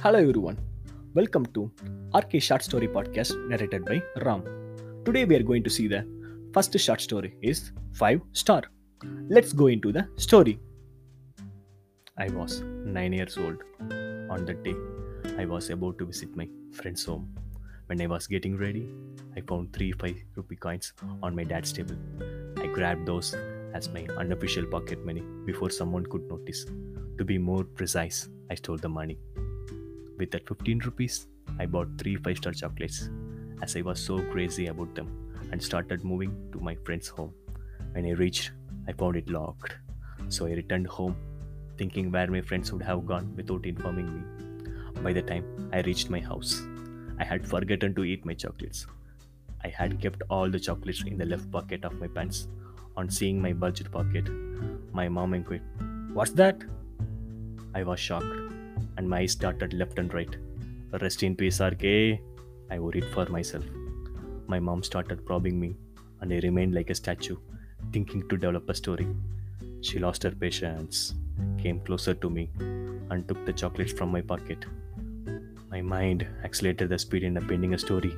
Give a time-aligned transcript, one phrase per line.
[0.00, 0.56] Hello everyone.
[1.12, 1.72] Welcome to
[2.14, 4.44] RK Short Story Podcast narrated by Ram.
[5.04, 6.06] Today we are going to see the
[6.54, 8.62] first short story is 5 star.
[9.28, 10.60] Let's go into the story.
[12.16, 13.56] I was 9 years old.
[14.30, 14.76] On that day,
[15.36, 17.34] I was about to visit my friend's home.
[17.86, 18.86] When I was getting ready,
[19.36, 20.92] I found 3 5 rupee coins
[21.24, 21.96] on my dad's table.
[22.56, 23.34] I grabbed those
[23.74, 26.64] as my unofficial pocket money before someone could notice.
[27.18, 29.18] To be more precise, I stole the money.
[30.18, 31.26] With that 15 rupees,
[31.60, 33.08] I bought three 5 star chocolates
[33.62, 35.08] as I was so crazy about them
[35.52, 37.32] and started moving to my friend's home.
[37.92, 38.50] When I reached,
[38.88, 39.76] I found it locked.
[40.28, 41.16] So I returned home
[41.76, 45.02] thinking where my friends would have gone without informing me.
[45.02, 46.60] By the time I reached my house,
[47.20, 48.86] I had forgotten to eat my chocolates.
[49.64, 52.48] I had kept all the chocolates in the left pocket of my pants.
[52.96, 54.28] On seeing my budget pocket,
[54.92, 55.62] my mom inquired,
[56.12, 56.62] What's that?
[57.74, 58.34] I was shocked,
[58.98, 60.36] and my eyes darted left and right.
[61.00, 61.84] Rest in peace, RK.
[62.70, 63.64] I worried for myself.
[64.48, 65.76] My mom started probing me,
[66.20, 67.36] and I remained like a statue,
[67.92, 69.06] thinking to develop a story.
[69.82, 71.14] She lost her patience,
[71.62, 72.50] came closer to me,
[73.10, 74.66] and took the chocolates from my pocket.
[75.70, 78.12] My mind accelerated the speed in appending a story,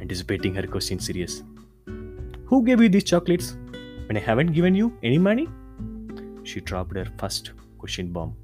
[0.00, 1.42] anticipating her question serious.
[2.46, 3.56] Who gave you these chocolates
[4.06, 5.48] when I haven't given you any money?
[6.42, 8.34] She dropped her first question bomb.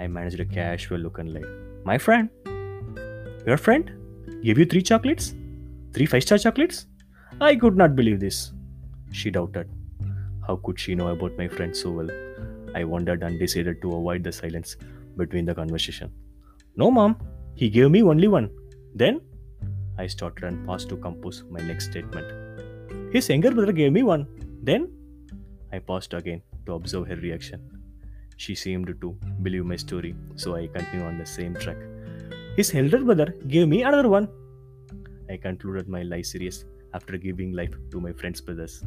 [0.00, 1.44] I managed a casual look and lied.
[1.84, 2.30] My friend.
[3.46, 3.90] Your friend?
[4.42, 5.34] Gave you three chocolates?
[5.92, 6.86] Three five star chocolates?
[7.40, 8.52] I could not believe this.
[9.12, 9.68] She doubted.
[10.46, 12.10] How could she know about my friend so well?
[12.74, 14.76] I wondered and decided to avoid the silence
[15.16, 16.12] between the conversation.
[16.76, 17.16] No, mom.
[17.54, 18.50] He gave me only one.
[18.94, 19.20] Then?
[19.98, 23.12] I started and paused to compose my next statement.
[23.12, 24.26] His younger brother gave me one.
[24.62, 24.90] Then?
[25.72, 27.79] I paused again to observe her reaction.
[28.40, 29.08] She seemed to
[29.42, 31.76] believe my story, so I continued on the same track.
[32.56, 34.28] His elder brother gave me another one.
[35.28, 36.64] I concluded my life series
[36.94, 38.82] after giving life to my friend's brothers,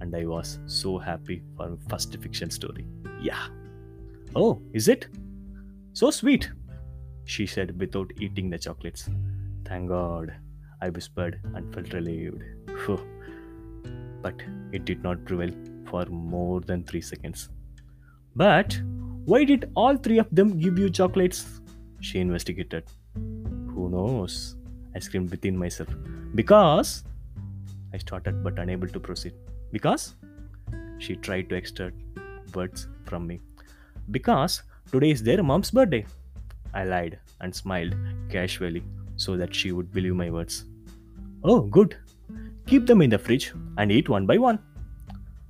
[0.00, 2.84] and I was so happy for my first fiction story.
[3.20, 3.46] Yeah.
[4.34, 5.06] Oh, is it?
[5.92, 6.50] So sweet,
[7.24, 9.08] she said without eating the chocolates.
[9.66, 10.34] Thank God,
[10.82, 12.42] I whispered and felt relieved.
[14.20, 14.42] But
[14.72, 15.54] it did not prevail
[15.92, 17.50] for more than three seconds.
[18.34, 18.78] But
[19.26, 21.60] why did all three of them give you chocolates?
[22.00, 22.84] She investigated.
[23.14, 24.54] Who knows?
[24.94, 25.88] I screamed within myself.
[26.36, 27.02] Because
[27.92, 29.34] I started but unable to proceed.
[29.72, 30.14] Because
[30.98, 31.96] she tried to extract
[32.54, 33.40] words from me.
[34.12, 36.06] Because today is their mom's birthday.
[36.72, 37.96] I lied and smiled
[38.30, 38.84] casually
[39.16, 40.66] so that she would believe my words.
[41.42, 41.96] Oh, good.
[42.66, 44.60] Keep them in the fridge and eat one by one.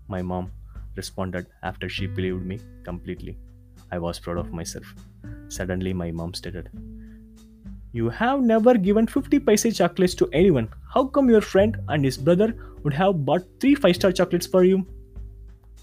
[0.09, 0.51] My mom
[0.95, 3.37] responded after she believed me completely.
[3.93, 4.95] I was proud of myself.
[5.49, 6.71] Suddenly, my mom stated,
[7.93, 10.69] You have never given 50 paisa chocolates to anyone.
[10.93, 14.65] How come your friend and his brother would have bought 3 5 star chocolates for
[14.65, 14.87] you?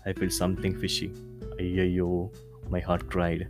[0.06, 1.10] I felt something fishy.
[1.60, 2.30] Ayyo,
[2.70, 3.48] my heart cried.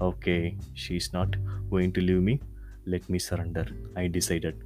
[0.00, 1.36] Okay, she's not
[1.70, 2.40] going to leave me.
[2.86, 4.62] Let me surrender, I decided.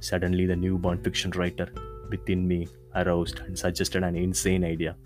[0.00, 1.68] Suddenly, the newborn fiction writer
[2.10, 4.96] within me aroused and suggested an insane idea.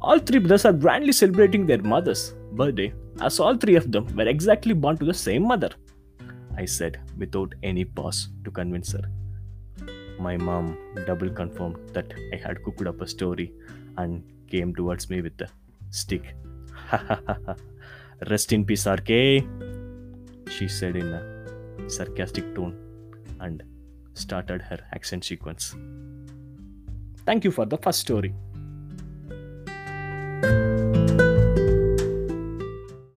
[0.00, 4.28] All three brothers are grandly celebrating their mother's birthday, as all three of them were
[4.28, 5.70] exactly born to the same mother.
[6.56, 9.02] I said without any pause to convince her.
[10.20, 10.76] My mom
[11.06, 13.52] double confirmed that I had cooked up a story
[13.96, 15.48] and came towards me with a
[15.90, 16.34] stick.
[18.30, 19.08] Rest in peace, RK,
[20.48, 22.76] she said in a sarcastic tone
[23.40, 23.62] and
[24.14, 25.74] started her action sequence.
[27.24, 28.34] Thank you for the first story.